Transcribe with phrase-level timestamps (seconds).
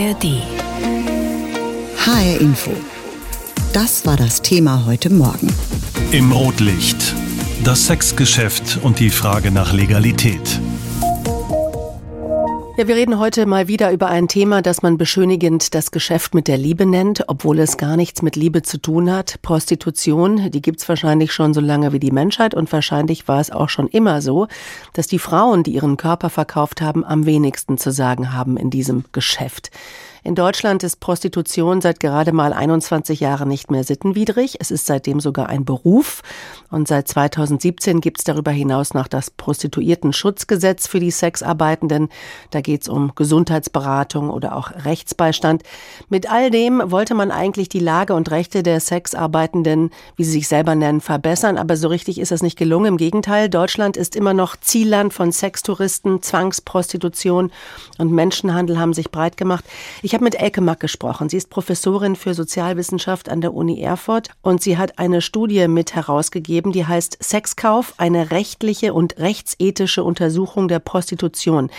[0.00, 0.40] ARD.
[2.06, 2.70] HR Info.
[3.74, 5.48] Das war das Thema heute Morgen.
[6.10, 7.14] Im Rotlicht.
[7.64, 10.58] Das Sexgeschäft und die Frage nach Legalität.
[12.80, 16.48] Ja, wir reden heute mal wieder über ein Thema, das man beschönigend das Geschäft mit
[16.48, 19.42] der Liebe nennt, obwohl es gar nichts mit Liebe zu tun hat.
[19.42, 23.68] Prostitution, die gibt's wahrscheinlich schon so lange wie die Menschheit und wahrscheinlich war es auch
[23.68, 24.46] schon immer so,
[24.94, 29.04] dass die Frauen, die ihren Körper verkauft haben, am wenigsten zu sagen haben in diesem
[29.12, 29.70] Geschäft.
[30.22, 34.56] In Deutschland ist Prostitution seit gerade mal 21 Jahren nicht mehr sittenwidrig.
[34.60, 36.22] Es ist seitdem sogar ein Beruf.
[36.70, 42.08] Und seit 2017 gibt es darüber hinaus noch das Prostituiertenschutzgesetz für die Sexarbeitenden.
[42.50, 45.62] Da geht es um Gesundheitsberatung oder auch Rechtsbeistand.
[46.10, 50.48] Mit all dem wollte man eigentlich die Lage und Rechte der Sexarbeitenden, wie sie sich
[50.48, 51.56] selber nennen, verbessern.
[51.56, 52.86] Aber so richtig ist das nicht gelungen.
[52.86, 57.50] Im Gegenteil, Deutschland ist immer noch Zielland von Sextouristen, Zwangsprostitution
[57.98, 59.64] und Menschenhandel haben sich breit gemacht.
[60.02, 61.30] Ich habe mit Elke Mack gesprochen.
[61.30, 65.94] Sie ist Professorin für Sozialwissenschaft an der Uni Erfurt und sie hat eine Studie mit
[65.94, 71.70] herausgegeben, die heißt Sexkauf, eine rechtliche und rechtsethische Untersuchung der Prostitution.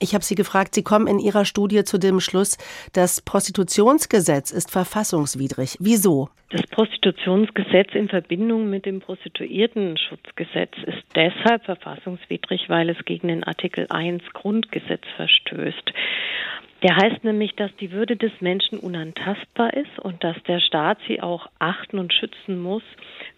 [0.00, 2.58] Ich habe Sie gefragt, Sie kommen in Ihrer Studie zu dem Schluss,
[2.92, 5.78] das Prostitutionsgesetz ist verfassungswidrig.
[5.80, 6.28] Wieso?
[6.50, 13.86] Das Prostitutionsgesetz in Verbindung mit dem Prostituiertenschutzgesetz ist deshalb verfassungswidrig, weil es gegen den Artikel
[13.88, 15.92] 1 Grundgesetz verstößt.
[16.82, 21.20] Der heißt nämlich, dass die Würde des Menschen unantastbar ist und dass der Staat sie
[21.20, 22.84] auch achten und schützen muss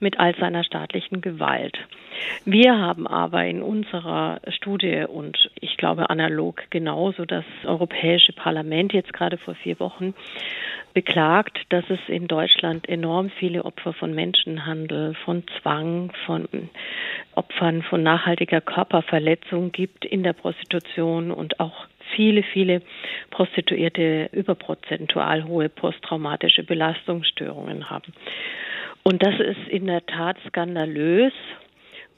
[0.01, 1.79] mit all seiner staatlichen Gewalt.
[2.45, 9.13] Wir haben aber in unserer Studie und ich glaube analog genauso das Europäische Parlament jetzt
[9.13, 10.15] gerade vor vier Wochen
[10.95, 16.49] beklagt, dass es in Deutschland enorm viele Opfer von Menschenhandel, von Zwang, von
[17.35, 22.83] Opfern von nachhaltiger Körperverletzung gibt in der Prostitution und auch viele, viele
[23.31, 28.13] Prostituierte überprozentual hohe posttraumatische Belastungsstörungen haben.
[29.03, 31.33] Und das ist in der Tat skandalös.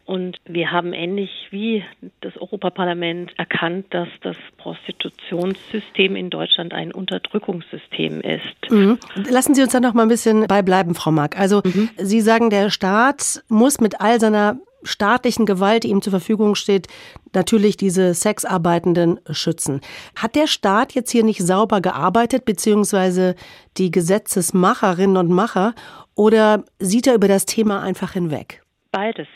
[0.04, 1.84] Und wir haben ähnlich wie
[2.20, 8.70] das Europaparlament erkannt, dass das Prostitutionssystem in Deutschland ein Unterdrückungssystem ist.
[8.70, 8.98] Mhm.
[9.30, 11.38] Lassen Sie uns da noch mal ein bisschen beibleiben, Frau Mack.
[11.38, 11.88] Also mhm.
[11.96, 16.88] Sie sagen, der Staat muss mit all seiner staatlichen Gewalt, die ihm zur Verfügung steht,
[17.32, 19.80] natürlich diese Sexarbeitenden schützen.
[20.16, 23.34] Hat der Staat jetzt hier nicht sauber gearbeitet, beziehungsweise
[23.78, 25.74] die Gesetzesmacherinnen und Macher,
[26.14, 28.62] oder sieht er über das Thema einfach hinweg?
[28.90, 29.26] Beides.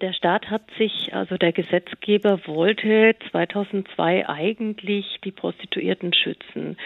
[0.00, 6.76] Der Staat hat sich, also der Gesetzgeber wollte 2002 eigentlich die Prostituierten schützen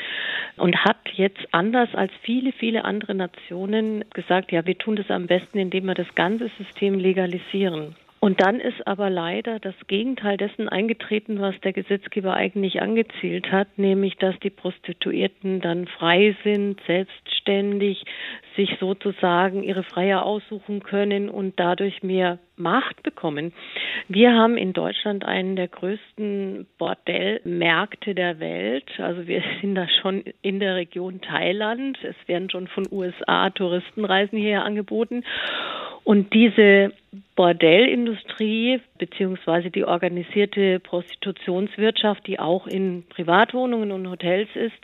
[0.57, 5.27] und hat jetzt anders als viele, viele andere Nationen gesagt, ja, wir tun das am
[5.27, 7.97] besten, indem wir das ganze System legalisieren.
[8.25, 13.77] Und dann ist aber leider das Gegenteil dessen eingetreten, was der Gesetzgeber eigentlich angezielt hat,
[13.79, 18.05] nämlich dass die Prostituierten dann frei sind, selbstständig,
[18.57, 23.53] sich sozusagen ihre Freier aussuchen können und dadurch mehr Macht bekommen.
[24.09, 28.89] Wir haben in Deutschland einen der größten Bordellmärkte der Welt.
[28.99, 31.99] Also wir sind da schon in der Region Thailand.
[32.03, 35.25] Es werden schon von USA Touristenreisen hierher angeboten.
[36.05, 36.93] Und diese
[37.37, 44.79] Bordellindustrie beziehungsweise die organisierte Prostitutionswirtschaft, die auch in Privatwohnungen und Hotels ist,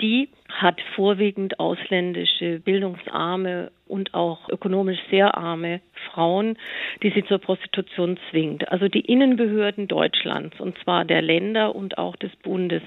[0.00, 6.56] die hat vorwiegend ausländische, bildungsarme und auch ökonomisch sehr arme Frauen,
[7.02, 8.70] die sie zur Prostitution zwingt.
[8.70, 12.82] Also die Innenbehörden Deutschlands, und zwar der Länder und auch des Bundes,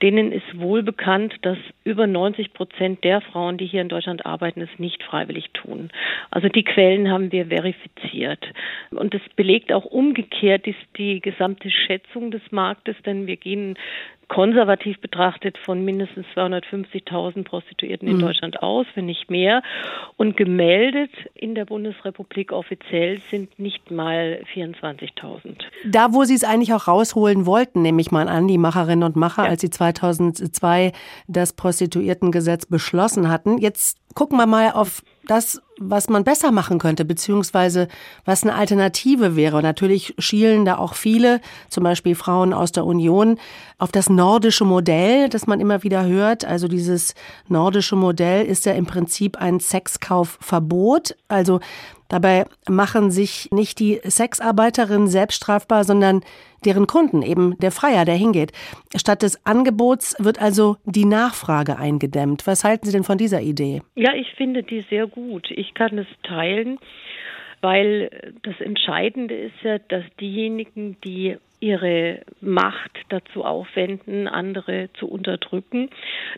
[0.00, 4.60] denen ist wohl bekannt, dass über 90 Prozent der Frauen, die hier in Deutschland arbeiten,
[4.60, 5.90] es nicht freiwillig tun.
[6.30, 8.44] Also die Quellen haben wir verifiziert.
[8.90, 13.76] Und das belegt auch umgekehrt die, die gesamte Schätzung des Marktes, denn wir gehen
[14.28, 18.20] konservativ betrachtet von mindestens 250.000 Prostituierten in mhm.
[18.20, 19.62] Deutschland aus, wenn nicht mehr.
[20.16, 25.62] Und gemeldet in der Bundesrepublik offiziell sind nicht mal 24.000.
[25.86, 29.16] Da, wo Sie es eigentlich auch rausholen wollten, nehme ich mal an, die Macherinnen und
[29.16, 29.50] Macher, ja.
[29.50, 30.92] als Sie 2002
[31.26, 33.58] das Prostituiertengesetz beschlossen hatten.
[33.58, 37.88] Jetzt gucken wir mal auf das, was man besser machen könnte, beziehungsweise
[38.24, 39.56] was eine Alternative wäre.
[39.56, 43.38] Und natürlich schielen da auch viele, zum Beispiel Frauen aus der Union,
[43.78, 46.44] auf das nordische Modell, das man immer wieder hört.
[46.44, 47.14] Also dieses
[47.48, 51.16] nordische Modell ist ja im Prinzip ein Sexkaufverbot.
[51.28, 51.60] Also
[52.08, 56.22] Dabei machen sich nicht die Sexarbeiterinnen selbst strafbar, sondern
[56.64, 58.52] deren Kunden, eben der Freier, der hingeht.
[58.96, 62.46] Statt des Angebots wird also die Nachfrage eingedämmt.
[62.46, 63.82] Was halten Sie denn von dieser Idee?
[63.94, 65.50] Ja, ich finde die sehr gut.
[65.50, 66.78] Ich kann es teilen,
[67.60, 75.90] weil das Entscheidende ist ja, dass diejenigen, die ihre Macht dazu aufwenden, andere zu unterdrücken,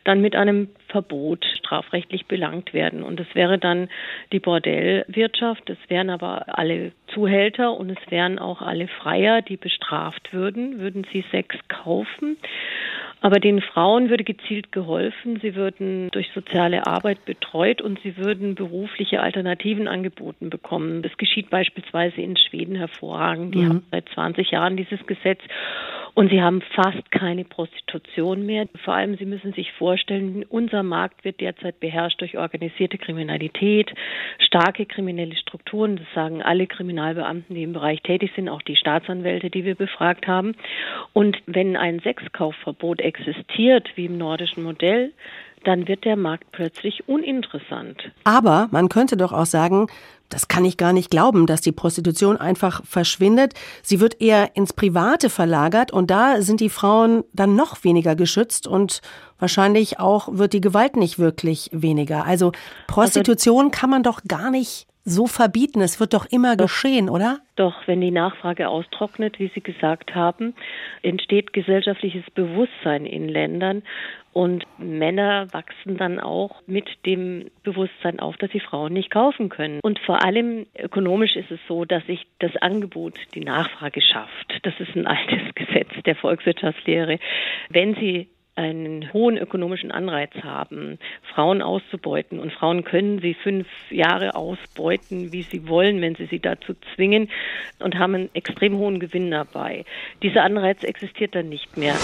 [0.04, 3.02] dann mit einem Verbot strafrechtlich belangt werden.
[3.02, 3.88] Und es wäre dann
[4.32, 10.32] die Bordellwirtschaft, es wären aber alle Zuhälter und es wären auch alle Freier, die bestraft
[10.32, 12.36] würden, würden sie Sex kaufen.
[13.22, 15.38] Aber den Frauen würde gezielt geholfen.
[15.42, 21.02] Sie würden durch soziale Arbeit betreut und sie würden berufliche Alternativen angeboten bekommen.
[21.02, 23.54] Das geschieht beispielsweise in Schweden hervorragend.
[23.54, 23.68] Die mhm.
[23.68, 25.40] haben seit 20 Jahren dieses Gesetz
[26.14, 28.66] und sie haben fast keine Prostitution mehr.
[28.84, 33.92] Vor allem, Sie müssen sich vorstellen, unser Markt wird derzeit beherrscht durch organisierte Kriminalität,
[34.38, 35.96] starke kriminelle Strukturen.
[35.96, 40.26] Das sagen alle Kriminalbeamten, die im Bereich tätig sind, auch die Staatsanwälte, die wir befragt
[40.26, 40.54] haben.
[41.12, 45.12] Und wenn ein Sexkaufverbot existiert, wie im nordischen Modell,
[45.64, 48.10] dann wird der Markt plötzlich uninteressant.
[48.24, 49.88] Aber man könnte doch auch sagen,
[50.30, 53.54] das kann ich gar nicht glauben, dass die Prostitution einfach verschwindet.
[53.82, 58.66] Sie wird eher ins Private verlagert und da sind die Frauen dann noch weniger geschützt
[58.66, 59.00] und
[59.38, 62.24] wahrscheinlich auch wird die Gewalt nicht wirklich weniger.
[62.24, 62.52] Also
[62.86, 65.80] Prostitution also, kann man doch gar nicht so verbieten.
[65.80, 67.40] Es wird doch immer doch, geschehen, oder?
[67.56, 70.54] Doch, wenn die Nachfrage austrocknet, wie Sie gesagt haben,
[71.02, 73.82] entsteht gesellschaftliches Bewusstsein in Ländern
[74.32, 79.80] und Männer wachsen dann auch mit dem Bewusstsein auf, dass sie Frauen nicht kaufen können.
[79.82, 84.60] Und vor allem ökonomisch ist es so, dass sich das Angebot die Nachfrage schafft.
[84.62, 87.18] Das ist ein altes Gesetz der Volkswirtschaftslehre.
[87.70, 90.98] Wenn Sie einen hohen ökonomischen Anreiz haben,
[91.34, 92.38] Frauen auszubeuten.
[92.38, 97.30] Und Frauen können sie fünf Jahre ausbeuten, wie sie wollen, wenn sie sie dazu zwingen
[97.78, 99.84] und haben einen extrem hohen Gewinn dabei.
[100.22, 101.94] Dieser Anreiz existiert dann nicht mehr.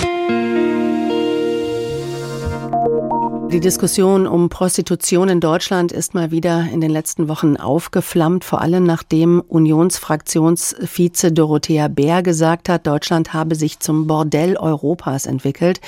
[2.69, 3.26] Thank you.
[3.53, 8.61] Die Diskussion um Prostitution in Deutschland ist mal wieder in den letzten Wochen aufgeflammt, vor
[8.61, 15.81] allem nachdem Unionsfraktionsvize Dorothea Bär gesagt hat, Deutschland habe sich zum Bordell Europas entwickelt.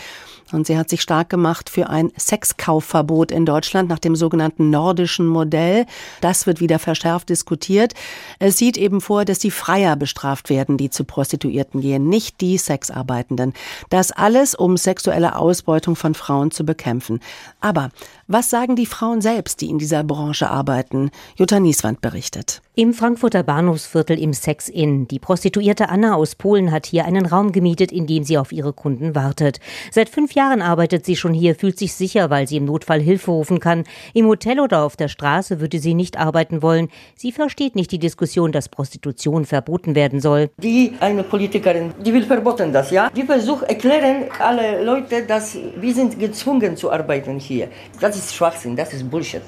[0.52, 5.26] Und sie hat sich stark gemacht für ein Sexkaufverbot in Deutschland nach dem sogenannten nordischen
[5.26, 5.84] Modell.
[6.20, 7.93] Das wird wieder verschärft diskutiert.
[8.38, 12.56] Es sieht eben vor, dass die Freier bestraft werden, die zu Prostituierten gehen, nicht die
[12.56, 13.52] Sexarbeitenden.
[13.90, 17.20] Das alles, um sexuelle Ausbeutung von Frauen zu bekämpfen.
[17.60, 17.90] Aber
[18.30, 21.10] was sagen die Frauen selbst, die in dieser Branche arbeiten?
[21.36, 22.60] Jutta Nieswand berichtet.
[22.75, 25.08] Im Frankfurter Bahnhofsviertel im Sex Inn.
[25.08, 28.75] Die Prostituierte Anna aus Polen hat hier einen Raum gemietet, in dem sie auf ihre
[28.75, 29.60] Kunden wartet.
[29.90, 33.30] Seit fünf Jahren arbeitet sie schon hier, fühlt sich sicher, weil sie im Notfall Hilfe
[33.30, 33.84] rufen kann.
[34.12, 36.88] Im Hotel oder auf der Straße würde sie nicht arbeiten wollen.
[37.16, 40.50] Sie versteht nicht die Diskussion, dass Prostitution verboten werden soll.
[40.58, 43.10] Die eine Politikerin, die will verboten das, ja?
[43.10, 47.69] Die versucht erklären alle Leute, dass wir sind gezwungen zu arbeiten hier.
[48.00, 49.43] Das ist Schwachsinn, das ist Bullshit.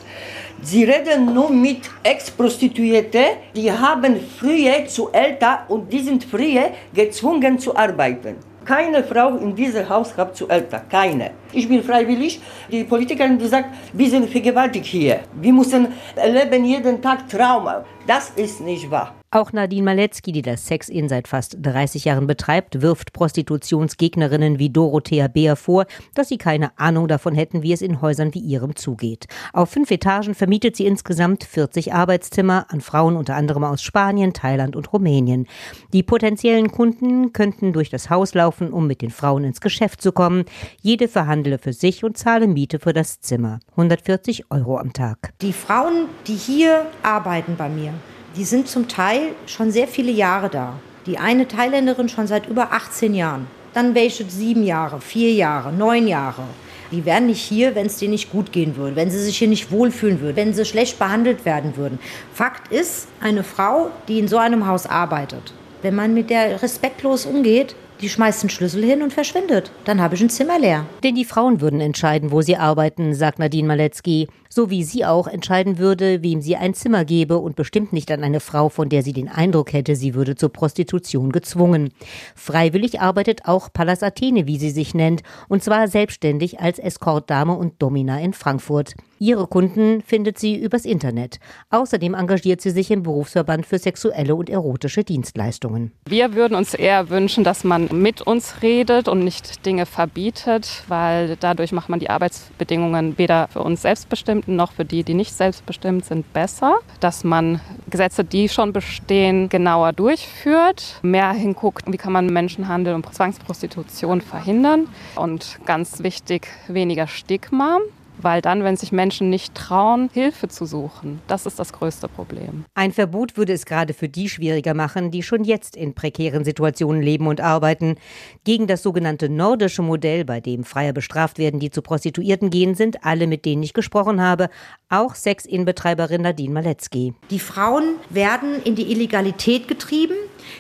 [0.63, 3.25] Sie reden nur mit Ex-Prostituierte,
[3.55, 8.37] die haben früher zu älter und die sind früher gezwungen zu arbeiten.
[8.65, 11.31] Keine Frau in diesem Haus hat zu älter, keine.
[11.53, 12.41] Ich bin freiwillig.
[12.71, 15.21] Die Politikerin, sagt, wir sind vergewaltigt hier.
[15.41, 17.85] Wir müssen erleben jeden Tag Trauma.
[18.07, 19.20] Das ist nicht wahr.
[19.33, 25.29] Auch Nadine Maletzki, die das Sex-In seit fast 30 Jahren betreibt, wirft Prostitutionsgegnerinnen wie Dorothea
[25.29, 25.87] Beer vor,
[26.17, 29.29] dass sie keine Ahnung davon hätten, wie es in Häusern wie ihrem zugeht.
[29.53, 34.75] Auf fünf Etagen vermietet sie insgesamt 40 Arbeitszimmer an Frauen unter anderem aus Spanien, Thailand
[34.75, 35.47] und Rumänien.
[35.93, 40.11] Die potenziellen Kunden könnten durch das Haus laufen, um mit den Frauen ins Geschäft zu
[40.11, 40.45] kommen.
[40.81, 43.61] Jede verhandle für sich und zahle Miete für das Zimmer.
[43.77, 45.35] 140 Euro am Tag.
[45.41, 47.95] Die Frauen, die hier arbeiten bei mir,
[48.37, 50.75] die sind zum Teil schon sehr viele Jahre da.
[51.07, 53.47] Die eine Thailänderin schon seit über 18 Jahren.
[53.75, 56.45] Dann welche sieben Jahre, vier Jahre, neun Jahre.
[56.93, 59.49] Die wären nicht hier, wenn es denen nicht gut gehen würde, wenn sie sich hier
[59.49, 62.01] nicht wohlfühlen würden, wenn sie schlecht behandelt werden würden.
[62.35, 67.27] Fakt ist, eine Frau, die in so einem Haus arbeitet, wenn man mit der respektlos
[67.27, 69.71] umgeht, die schmeißt den Schlüssel hin und verschwindet.
[69.85, 70.87] Dann habe ich ein Zimmer leer.
[71.03, 75.29] Denn die Frauen würden entscheiden, wo sie arbeiten, sagt Nadine Maletzki so wie sie auch
[75.29, 79.03] entscheiden würde, wem sie ein Zimmer gebe und bestimmt nicht an eine Frau, von der
[79.03, 81.91] sie den Eindruck hätte, sie würde zur Prostitution gezwungen.
[82.35, 87.81] Freiwillig arbeitet auch Pallas Athene, wie sie sich nennt, und zwar selbstständig als Escortdame und
[87.81, 88.95] Domina in Frankfurt.
[89.23, 91.39] Ihre Kunden findet sie übers Internet.
[91.71, 95.93] Außerdem engagiert sie sich im Berufsverband für sexuelle und erotische Dienstleistungen.
[96.09, 101.37] Wir würden uns eher wünschen, dass man mit uns redet und nicht Dinge verbietet, weil
[101.39, 104.01] dadurch macht man die Arbeitsbedingungen weder für uns selbstbestimmt
[104.41, 106.79] Selbstbestimmten noch für die, die nicht selbstbestimmt sind, besser.
[107.01, 113.15] Dass man Gesetze, die schon bestehen, genauer durchführt, mehr hinguckt, wie kann man Menschenhandel und
[113.15, 114.89] Zwangsprostitution verhindern.
[115.17, 117.79] Und ganz wichtig, weniger Stigma.
[118.23, 122.65] Weil dann, wenn sich Menschen nicht trauen, Hilfe zu suchen, das ist das größte Problem.
[122.75, 127.03] Ein Verbot würde es gerade für die schwieriger machen, die schon jetzt in prekären Situationen
[127.03, 127.97] leben und arbeiten.
[128.45, 133.05] Gegen das sogenannte nordische Modell, bei dem freier bestraft werden, die zu Prostituierten gehen, sind
[133.05, 134.49] alle, mit denen ich gesprochen habe,
[134.89, 137.15] auch Sex-In-Betreiberin Nadine Maletzki.
[137.31, 140.15] Die Frauen werden in die Illegalität getrieben.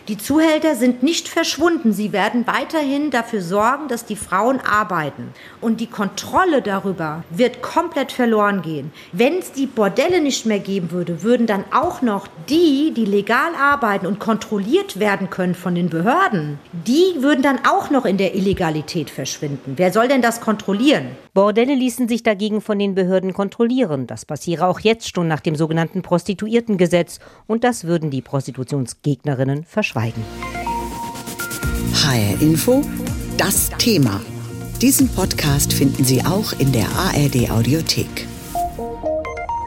[0.08, 1.92] Die Zuhälter sind nicht verschwunden.
[1.92, 5.32] Sie werden weiterhin dafür sorgen, dass die Frauen arbeiten.
[5.60, 8.92] Und die Kontrolle darüber wird komplett verloren gehen.
[9.12, 13.54] Wenn es die Bordelle nicht mehr geben würde, würden dann auch noch die, die legal
[13.54, 18.34] arbeiten und kontrolliert werden können von den Behörden, die würden dann auch noch in der
[18.34, 19.74] Illegalität verschwinden.
[19.76, 21.08] Wer soll denn das kontrollieren?
[21.32, 24.08] Bordelle ließen sich dagegen von den Behörden kontrollieren.
[24.08, 27.20] Das passiere auch jetzt schon nach dem sogenannten Prostituiertengesetz.
[27.46, 30.24] Und das würden die Prostitutionsgegnerinnen verschweigen.
[31.94, 32.82] HR Info,
[33.36, 34.20] das Thema.
[34.82, 38.26] Diesen Podcast finden Sie auch in der ARD Audiothek.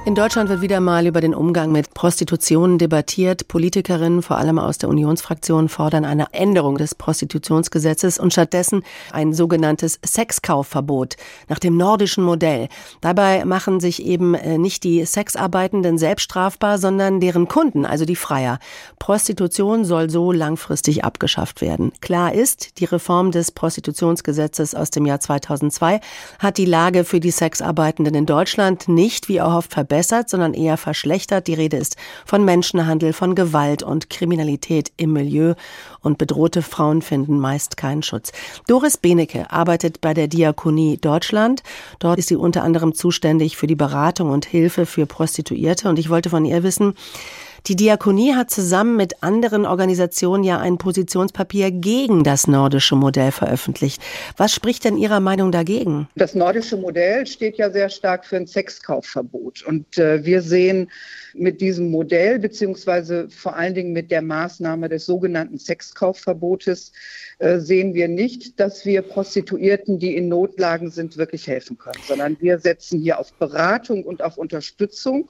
[0.06, 3.48] In Deutschland wird wieder mal über den Umgang mit Prostitution debattiert.
[3.48, 8.84] Politikerinnen, vor allem aus der Unionsfraktion, fordern eine Änderung des Prostitutionsgesetzes und stattdessen
[9.14, 11.16] ein sogenanntes Sexkaufverbot
[11.48, 12.68] nach dem nordischen Modell.
[13.00, 18.18] Dabei machen sich eben äh, nicht die Sexarbeitenden selbst strafbar, sondern deren Kunden, also die
[18.18, 18.60] Freier.
[19.00, 21.94] Prostitution soll so langfristig abgeschafft werden.
[22.02, 26.02] Klar ist, die Reform des Prostitutionsgesetzes aus dem Jahr 2002
[26.40, 30.78] hat die Lage für die Sexarbeitenden in Deutschland nicht, wie erhofft, verbessert verbessert, sondern eher
[30.78, 31.48] verschlechtert.
[31.48, 31.93] Die Rede ist
[32.26, 35.54] von Menschenhandel, von Gewalt und Kriminalität im Milieu
[36.02, 38.32] und bedrohte Frauen finden meist keinen Schutz.
[38.68, 41.64] Doris Benecke arbeitet bei der Diakonie Deutschland.
[42.00, 46.10] Dort ist sie unter anderem zuständig für die Beratung und Hilfe für Prostituierte und ich
[46.10, 46.94] wollte von ihr wissen,
[47.68, 54.02] die Diakonie hat zusammen mit anderen Organisationen ja ein Positionspapier gegen das nordische Modell veröffentlicht.
[54.36, 56.10] Was spricht denn Ihrer Meinung dagegen?
[56.16, 59.64] Das nordische Modell steht ja sehr stark für ein Sexkaufverbot.
[59.64, 60.92] Und äh, wir sehen
[61.34, 66.92] mit diesem Modell, beziehungsweise vor allen Dingen mit der Maßnahme des sogenannten Sexkaufverbotes,
[67.40, 72.36] äh, sehen wir nicht, dass wir Prostituierten, die in Notlagen sind, wirklich helfen können, sondern
[72.42, 75.30] wir setzen hier auf Beratung und auf Unterstützung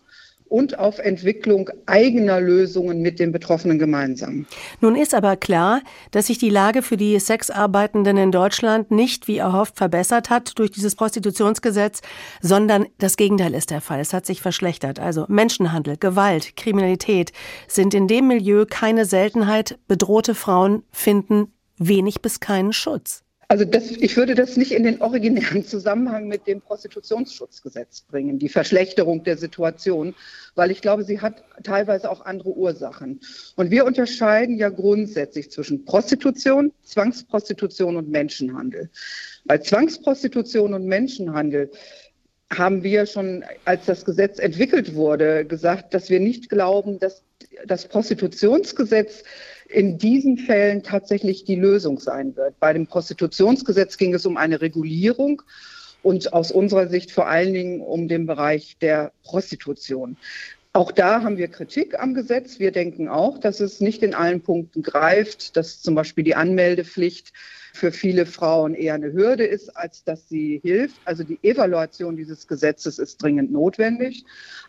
[0.54, 4.46] und auf Entwicklung eigener Lösungen mit den Betroffenen gemeinsam.
[4.82, 5.82] Nun ist aber klar,
[6.12, 10.70] dass sich die Lage für die Sexarbeitenden in Deutschland nicht wie erhofft verbessert hat durch
[10.70, 12.02] dieses Prostitutionsgesetz,
[12.40, 14.00] sondern das Gegenteil ist der Fall.
[14.00, 15.00] Es hat sich verschlechtert.
[15.00, 17.32] Also Menschenhandel, Gewalt, Kriminalität
[17.68, 19.80] sind in dem Milieu keine Seltenheit.
[19.88, 23.23] Bedrohte Frauen finden wenig bis keinen Schutz.
[23.54, 28.50] Also das, ich würde das nicht in den originären Zusammenhang mit dem Prostitutionsschutzgesetz bringen, die
[28.50, 30.16] Verschlechterung der Situation,
[30.56, 33.20] weil ich glaube, sie hat teilweise auch andere Ursachen.
[33.56, 38.90] Und wir unterscheiden ja grundsätzlich zwischen Prostitution, Zwangsprostitution und Menschenhandel.
[39.46, 41.70] Bei Zwangsprostitution und Menschenhandel
[42.52, 47.22] haben wir schon, als das Gesetz entwickelt wurde, gesagt, dass wir nicht glauben, dass
[47.68, 49.24] das Prostitutionsgesetz
[49.70, 52.60] in diesen Fällen tatsächlich die Lösung sein wird.
[52.60, 55.42] Bei dem Prostitutionsgesetz ging es um eine Regulierung
[56.02, 60.18] und aus unserer Sicht vor allen Dingen um den Bereich der Prostitution.
[60.74, 62.60] Auch da haben wir Kritik am Gesetz.
[62.60, 67.32] Wir denken auch, dass es nicht in allen Punkten greift, dass zum Beispiel die Anmeldepflicht
[67.74, 70.96] für viele Frauen eher eine Hürde ist, als dass sie hilft.
[71.06, 74.24] Also die Evaluation dieses Gesetzes ist dringend notwendig.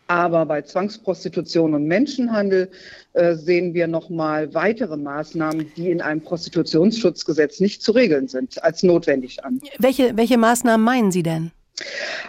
[0.06, 2.70] Aber bei Zwangsprostitution und Menschenhandel
[3.12, 8.62] äh, sehen wir noch mal weitere Maßnahmen, die in einem Prostitutionsschutzgesetz nicht zu regeln sind,
[8.64, 9.60] als notwendig an.
[9.78, 11.52] Welche, welche Maßnahmen meinen Sie denn?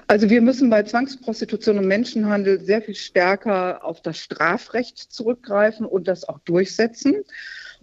[0.08, 6.08] Also wir müssen bei Zwangsprostitution und Menschenhandel sehr viel stärker auf das Strafrecht zurückgreifen und
[6.08, 7.24] das auch durchsetzen.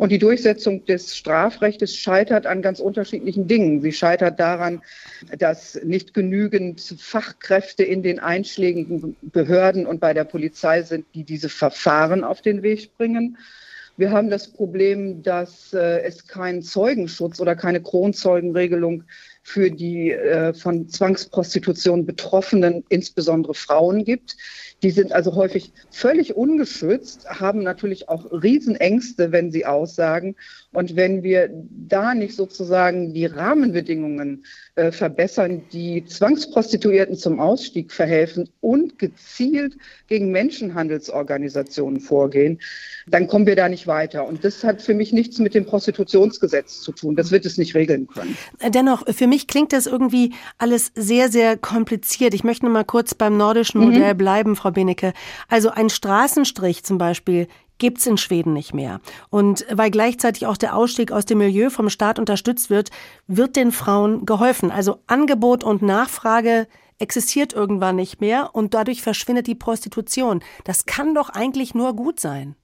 [0.02, 3.82] Und die Durchsetzung des Strafrechts scheitert an ganz unterschiedlichen Dingen.
[3.82, 4.82] Sie scheitert daran,
[5.38, 11.48] dass nicht genügend Fachkräfte in den einschlägigen Behörden und bei der Polizei sind, die diese
[11.48, 13.38] Verfahren auf den Weg bringen.
[13.96, 19.04] Wir haben das Problem, dass äh, es keinen Zeugenschutz oder keine Kronzeugenregelung
[19.42, 24.36] für die äh, von Zwangsprostitution Betroffenen, insbesondere Frauen gibt.
[24.82, 30.34] Die sind also häufig völlig ungeschützt, haben natürlich auch Riesenängste, wenn sie aussagen.
[30.72, 31.50] Und wenn wir
[31.88, 34.44] da nicht sozusagen die Rahmenbedingungen
[34.74, 39.76] äh, verbessern, die Zwangsprostituierten zum Ausstieg verhelfen und gezielt
[40.08, 42.58] gegen Menschenhandelsorganisationen vorgehen,
[43.06, 44.26] dann kommen wir da nicht weiter.
[44.26, 47.14] Und das hat für mich nichts mit dem Prostitutionsgesetz zu tun.
[47.14, 48.36] Das wird es nicht regeln können.
[48.74, 52.34] Dennoch, für mich klingt das irgendwie alles sehr, sehr kompliziert.
[52.34, 54.18] Ich möchte noch mal kurz beim nordischen Modell mhm.
[54.18, 55.14] bleiben, Frau Benecke.
[55.48, 57.48] Also ein Straßenstrich zum Beispiel
[57.78, 59.00] gibt's in Schweden nicht mehr.
[59.30, 62.90] Und weil gleichzeitig auch der Ausstieg aus dem Milieu vom Staat unterstützt wird,
[63.26, 64.70] wird den Frauen geholfen.
[64.70, 66.66] Also Angebot und Nachfrage
[66.98, 70.44] existiert irgendwann nicht mehr und dadurch verschwindet die Prostitution.
[70.64, 72.54] Das kann doch eigentlich nur gut sein.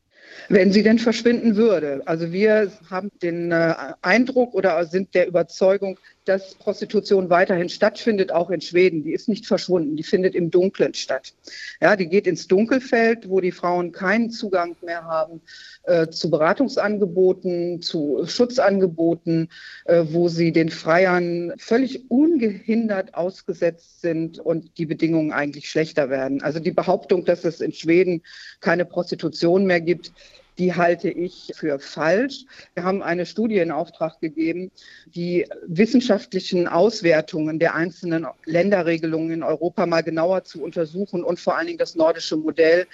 [0.48, 2.02] Wenn sie denn verschwinden würde.
[2.04, 5.98] Also wir haben den äh, Eindruck oder sind der Überzeugung,
[6.28, 9.02] dass Prostitution weiterhin stattfindet, auch in Schweden.
[9.02, 11.32] Die ist nicht verschwunden, die findet im Dunkeln statt.
[11.80, 15.40] Ja, die geht ins Dunkelfeld, wo die Frauen keinen Zugang mehr haben
[15.84, 19.48] äh, zu Beratungsangeboten, zu Schutzangeboten,
[19.86, 26.42] äh, wo sie den Freiern völlig ungehindert ausgesetzt sind und die Bedingungen eigentlich schlechter werden.
[26.42, 28.22] Also die Behauptung, dass es in Schweden
[28.60, 30.12] keine Prostitution mehr gibt,
[30.58, 32.44] die halte ich für falsch.
[32.74, 34.70] Wir haben eine Studie in Auftrag gegeben,
[35.06, 41.68] die wissenschaftlichen Auswertungen der einzelnen Länderregelungen in Europa mal genauer zu untersuchen und vor allen
[41.68, 42.86] Dingen das nordische Modell.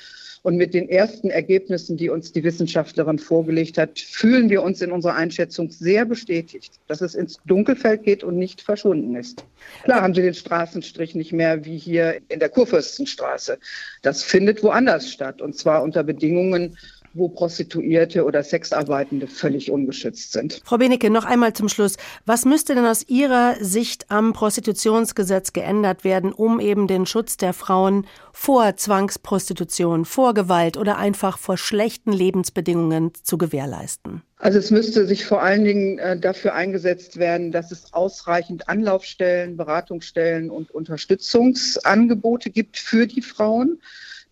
[0.42, 4.92] Und mit den ersten Ergebnissen, die uns die Wissenschaftlerin vorgelegt hat, fühlen wir uns in
[4.92, 9.42] unserer Einschätzung sehr bestätigt, dass es ins Dunkelfeld geht und nicht verschwunden ist.
[9.85, 13.56] Klar haben Sie den Straßenstrich nicht mehr wie hier in der Kurfürstenstraße.
[14.02, 16.76] Das findet woanders statt und zwar unter Bedingungen,
[17.14, 20.61] wo Prostituierte oder Sexarbeitende völlig ungeschützt sind.
[20.64, 21.97] Frau Benecke, noch einmal zum Schluss.
[22.26, 27.52] Was müsste denn aus Ihrer Sicht am Prostitutionsgesetz geändert werden, um eben den Schutz der
[27.52, 34.23] Frauen vor Zwangsprostitution, vor Gewalt oder einfach vor schlechten Lebensbedingungen zu gewährleisten?
[34.38, 39.56] Also es müsste sich vor allen Dingen äh, dafür eingesetzt werden, dass es ausreichend Anlaufstellen,
[39.56, 43.80] Beratungsstellen und Unterstützungsangebote gibt für die Frauen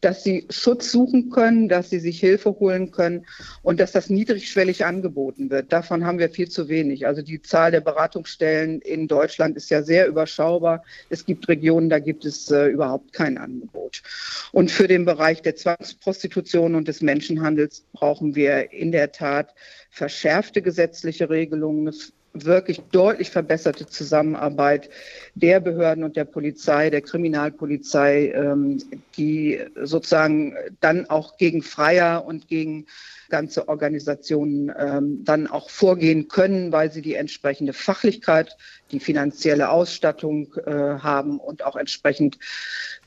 [0.03, 3.25] dass sie Schutz suchen können, dass sie sich Hilfe holen können
[3.63, 5.73] und dass das niedrigschwellig angeboten wird.
[5.73, 7.07] Davon haben wir viel zu wenig.
[7.07, 10.83] Also die Zahl der Beratungsstellen in Deutschland ist ja sehr überschaubar.
[11.09, 14.03] Es gibt Regionen, da gibt es äh, überhaupt kein Angebot.
[14.51, 19.55] Und für den Bereich der Zwangsprostitution und des Menschenhandels brauchen wir in der Tat
[19.91, 21.85] verschärfte gesetzliche Regelungen,
[22.35, 24.89] wirklich deutlich verbesserte Zusammenarbeit
[25.35, 28.79] der Behörden und der Polizei, der Kriminalpolizei, ähm,
[29.17, 32.87] die sozusagen dann auch gegen Freier und gegen
[33.29, 38.57] ganze Organisationen ähm, dann auch vorgehen können, weil sie die entsprechende Fachlichkeit,
[38.93, 42.38] die finanzielle Ausstattung äh, haben und auch entsprechend,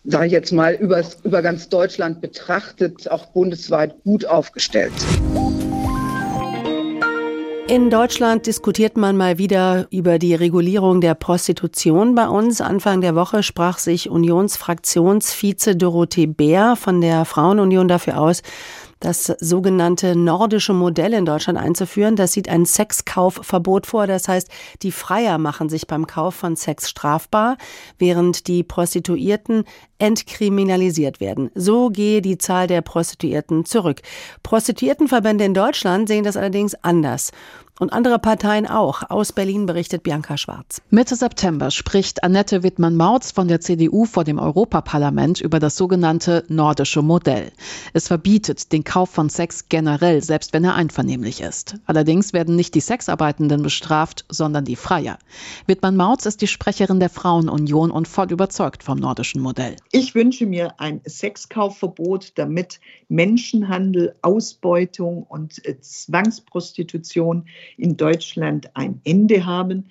[0.03, 5.44] sage ich jetzt mal, übers, über ganz Deutschland betrachtet, auch bundesweit gut aufgestellt sind.
[7.67, 12.62] In Deutschland diskutiert man mal wieder über die Regulierung der Prostitution bei uns.
[12.62, 18.43] Anfang der Woche sprach sich Unionsfraktionsvize Dorothee Bär von der Frauenunion dafür aus,
[18.99, 22.15] das sogenannte nordische Modell in Deutschland einzuführen.
[22.15, 24.08] Das sieht ein Sexkaufverbot vor.
[24.08, 24.49] Das heißt,
[24.81, 27.58] die Freier machen sich beim Kauf von Sex strafbar,
[27.97, 29.65] während die Prostituierten
[29.99, 31.51] entkriminalisiert werden.
[31.55, 34.01] So gehe die Zahl der Prostituierten zurück.
[34.43, 37.31] Prostituiertenverbände in Deutschland sehen das allerdings anders.
[37.77, 39.09] Und andere Parteien auch.
[39.09, 40.81] Aus Berlin berichtet Bianca Schwarz.
[40.91, 47.01] Mitte September spricht Annette Wittmann-Mautz von der CDU vor dem Europaparlament über das sogenannte nordische
[47.01, 47.51] Modell.
[47.91, 51.75] Es verbietet den Kauf von Sex generell, selbst wenn er einvernehmlich ist.
[51.85, 55.17] Allerdings werden nicht die Sexarbeitenden bestraft, sondern die Freier.
[55.67, 59.75] Wittmann-Mautz ist die Sprecherin der Frauenunion und voll überzeugt vom nordischen Modell.
[59.91, 69.85] Ich wünsche mir ein Sexkaufverbot, damit Menschenhandel, Ausbeutung und Zwangsprostitution in Deutschland ein Ende haben.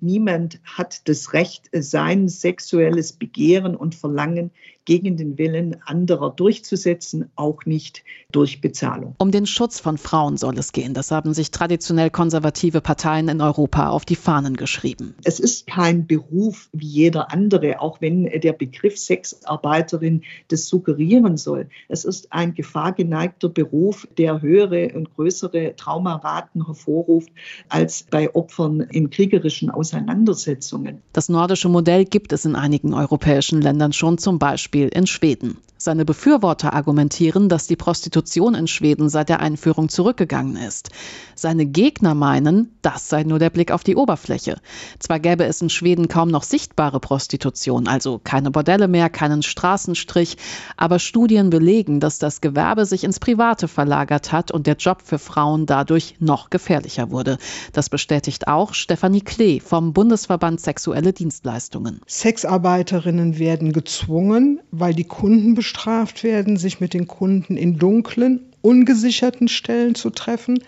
[0.00, 4.50] Niemand hat das Recht, sein sexuelles Begehren und Verlangen
[4.84, 9.14] gegen den Willen anderer durchzusetzen, auch nicht durch Bezahlung.
[9.18, 10.94] Um den Schutz von Frauen soll es gehen.
[10.94, 15.14] Das haben sich traditionell konservative Parteien in Europa auf die Fahnen geschrieben.
[15.24, 21.68] Es ist kein Beruf wie jeder andere, auch wenn der Begriff Sexarbeiterin das suggerieren soll.
[21.88, 27.30] Es ist ein gefahrgeneigter Beruf, der höhere und größere Traumaraten hervorruft
[27.68, 31.02] als bei Opfern in kriegerischen Auseinandersetzungen.
[31.12, 35.58] Das nordische Modell gibt es in einigen europäischen Ländern schon, zum Beispiel Beispiel in Schweden.
[35.84, 40.88] Seine Befürworter argumentieren, dass die Prostitution in Schweden seit der Einführung zurückgegangen ist.
[41.34, 44.56] Seine Gegner meinen, das sei nur der Blick auf die Oberfläche.
[44.98, 50.38] Zwar gäbe es in Schweden kaum noch sichtbare Prostitution, also keine Bordelle mehr, keinen Straßenstrich,
[50.78, 55.18] aber Studien belegen, dass das Gewerbe sich ins Private verlagert hat und der Job für
[55.18, 57.36] Frauen dadurch noch gefährlicher wurde.
[57.74, 62.00] Das bestätigt auch Stefanie Klee vom Bundesverband Sexuelle Dienstleistungen.
[62.06, 69.48] Sexarbeiterinnen werden gezwungen, weil die Kunden bestraft werden, sich mit den Kunden in dunklen, ungesicherten
[69.48, 70.60] Stellen zu treffen,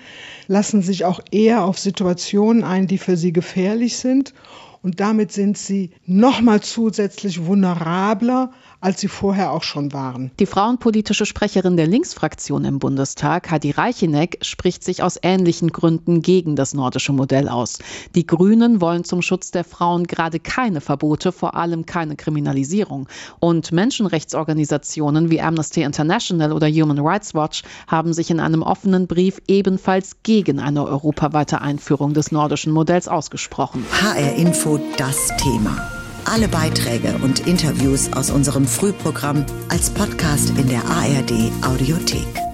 [0.49, 4.35] lassen sich auch eher auf Situationen ein, die für sie gefährlich sind.
[4.83, 8.53] Und damit sind sie nochmal zusätzlich vulnerabler
[8.87, 10.31] als sie vorher auch schon waren.
[10.39, 16.55] Die frauenpolitische Sprecherin der Linksfraktion im Bundestag, Heidi Reicheneck, spricht sich aus ähnlichen Gründen gegen
[16.55, 17.81] das nordische Modell aus.
[18.15, 23.09] Die Grünen wollen zum Schutz der Frauen gerade keine Verbote, vor allem keine Kriminalisierung.
[23.41, 29.43] Und Menschenrechtsorganisationen wie Amnesty International oder Human Rights Watch haben sich in einem offenen Brief
[29.49, 33.85] ebenfalls gegen eine europaweite Einführung des nordischen Modells ausgesprochen.
[34.01, 35.96] HR Info das Thema.
[36.29, 42.46] Alle Beiträge und Interviews aus unserem Frühprogramm als Podcast in der ARD Audiothek.